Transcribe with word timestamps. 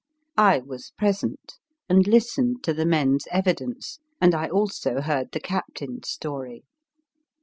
I 0.39 0.61
was 0.65 0.93
present, 0.97 1.59
and 1.87 2.07
listened 2.07 2.63
to 2.63 2.73
the 2.73 2.87
men 2.87 3.17
s 3.21 3.27
evidence, 3.29 3.99
and 4.19 4.33
I 4.33 4.47
also 4.49 4.99
heard 5.01 5.31
the 5.31 5.39
captain 5.39 5.99
s 6.03 6.09
story. 6.09 6.63